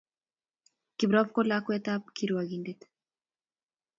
[0.97, 2.81] kiprop ko lakwet ab kirwakindet